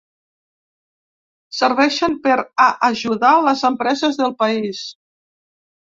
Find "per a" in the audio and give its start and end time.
2.25-2.67